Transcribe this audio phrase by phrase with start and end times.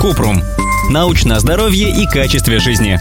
[0.00, 0.42] Купрум.
[0.90, 3.00] Научное здоровье и качестве жизни.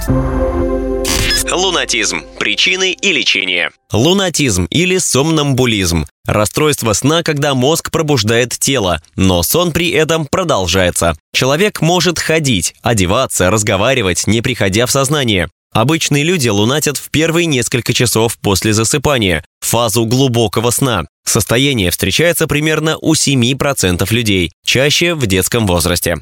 [1.51, 2.23] Лунатизм.
[2.39, 3.71] Причины и лечение.
[3.91, 6.05] Лунатизм или сомнамбулизм.
[6.25, 11.15] Расстройство сна, когда мозг пробуждает тело, но сон при этом продолжается.
[11.33, 15.49] Человек может ходить, одеваться, разговаривать, не приходя в сознание.
[15.75, 21.03] Обычные люди лунатят в первые несколько часов после засыпания, фазу глубокого сна.
[21.25, 26.15] Состояние встречается примерно у 7% людей, чаще в детском возрасте.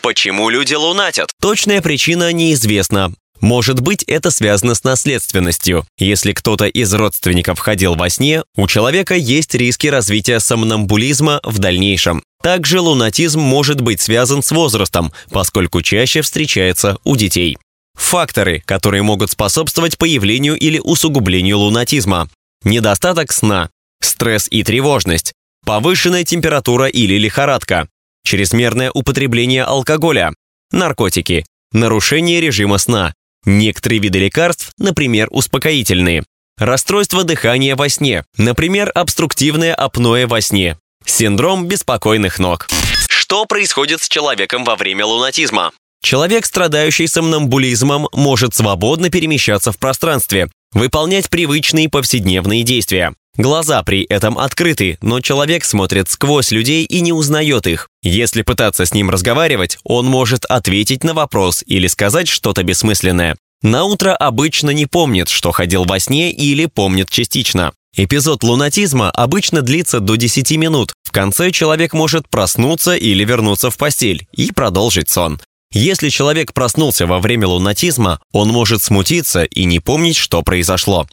[0.00, 1.32] Почему люди лунатят?
[1.42, 3.12] Точная причина неизвестна.
[3.40, 5.84] Может быть, это связано с наследственностью.
[5.98, 12.22] Если кто-то из родственников ходил во сне, у человека есть риски развития сомнамбулизма в дальнейшем.
[12.44, 17.58] Также лунатизм может быть связан с возрастом, поскольку чаще встречается у детей.
[17.94, 22.28] Факторы, которые могут способствовать появлению или усугублению лунатизма.
[22.64, 25.32] Недостаток сна, стресс и тревожность,
[25.64, 27.88] повышенная температура или лихорадка,
[28.24, 30.32] чрезмерное употребление алкоголя,
[30.72, 36.24] наркотики, нарушение режима сна, некоторые виды лекарств, например, успокоительные,
[36.58, 42.68] расстройство дыхания во сне, например, обструктивное апноэ во сне, синдром беспокойных ног.
[43.08, 45.72] Что происходит с человеком во время лунатизма?
[46.02, 53.14] Человек, страдающий сомнамбулизмом, может свободно перемещаться в пространстве, выполнять привычные повседневные действия.
[53.36, 57.88] Глаза при этом открыты, но человек смотрит сквозь людей и не узнает их.
[58.02, 63.36] Если пытаться с ним разговаривать, он может ответить на вопрос или сказать что-то бессмысленное.
[63.62, 67.72] На утро обычно не помнит, что ходил во сне или помнит частично.
[67.96, 70.94] Эпизод лунатизма обычно длится до 10 минут.
[71.02, 75.40] В конце человек может проснуться или вернуться в постель и продолжить сон.
[75.72, 81.06] Если человек проснулся во время лунатизма, он может смутиться и не помнить, что произошло.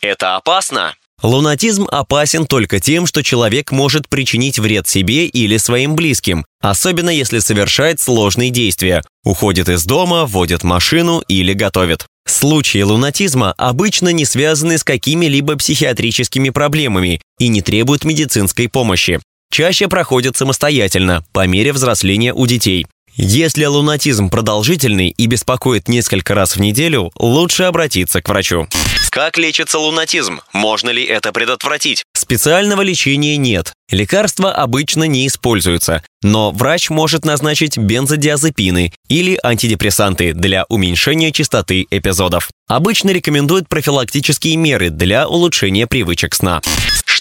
[0.00, 0.94] Это опасно?
[1.22, 7.40] Лунатизм опасен только тем, что человек может причинить вред себе или своим близким, особенно если
[7.40, 12.06] совершает сложные действия, уходит из дома, водит машину или готовит.
[12.28, 19.18] Случаи лунатизма обычно не связаны с какими-либо психиатрическими проблемами и не требуют медицинской помощи.
[19.50, 22.86] Чаще проходят самостоятельно, по мере взросления у детей.
[23.18, 28.68] Если лунатизм продолжительный и беспокоит несколько раз в неделю, лучше обратиться к врачу.
[29.08, 30.42] Как лечится лунатизм?
[30.52, 32.04] Можно ли это предотвратить?
[32.14, 33.72] Специального лечения нет.
[33.90, 42.50] Лекарства обычно не используются, но врач может назначить бензодиазепины или антидепрессанты для уменьшения частоты эпизодов.
[42.68, 46.60] Обычно рекомендуют профилактические меры для улучшения привычек сна.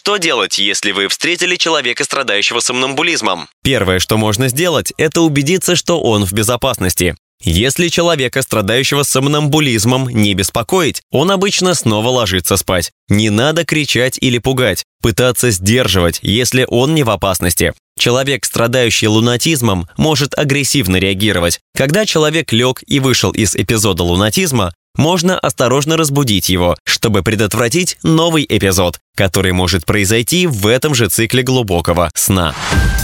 [0.06, 3.48] Что делать, если вы встретили человека, страдающего сомнамбулизмом?
[3.64, 7.16] Первое, что можно сделать, это убедиться, что он в безопасности.
[7.42, 12.92] Если человека, страдающего сомнамбулизмом, не беспокоить, он обычно снова ложится спать.
[13.10, 17.74] Не надо кричать или пугать, пытаться сдерживать, если он не в опасности.
[17.98, 21.62] Человек, страдающий лунатизмом, может агрессивно реагировать.
[21.76, 28.46] Когда человек лег и вышел из эпизода лунатизма, можно осторожно разбудить его, чтобы предотвратить новый
[28.48, 32.54] эпизод, который может произойти в этом же цикле глубокого сна.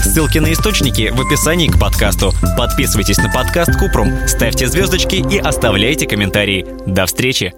[0.03, 2.33] Ссылки на источники в описании к подкасту.
[2.57, 6.65] Подписывайтесь на подкаст Купрум, ставьте звездочки и оставляйте комментарии.
[6.85, 7.53] До встречи!